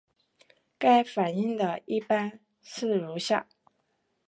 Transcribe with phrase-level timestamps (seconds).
[0.79, 3.45] 该反应的一般式如下。